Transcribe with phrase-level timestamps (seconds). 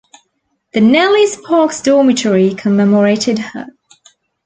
[0.73, 3.67] The Nellie Sparks Dormitory commemorated her.